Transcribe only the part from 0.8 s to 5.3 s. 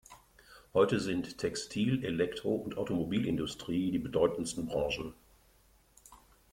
sind Textil-, Elektro- und Automobilindustrie die bedeutendsten Branchen.